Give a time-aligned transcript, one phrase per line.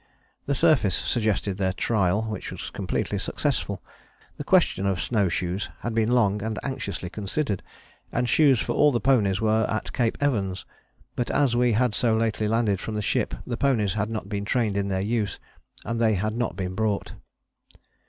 [0.47, 3.83] The surface suggested their trial, which was completely successful.
[4.37, 7.61] The question of snow shoes had been long and anxiously considered,
[8.11, 10.65] and shoes for all the ponies were at Cape Evans;
[11.15, 14.43] but as we had so lately landed from the ship the ponies had not been
[14.43, 15.39] trained in their use,
[15.85, 17.13] and they had not been brought.